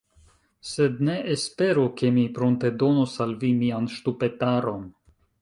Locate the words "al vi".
3.27-3.53